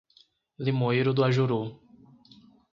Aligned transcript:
Limoeiro 0.57 1.13
do 1.13 1.23
Ajuru 1.23 1.77